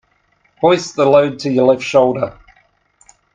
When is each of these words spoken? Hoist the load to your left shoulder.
Hoist 0.63 0.95
the 0.95 1.05
load 1.07 1.37
to 1.41 1.51
your 1.51 1.65
left 1.67 1.83
shoulder. 1.83 2.35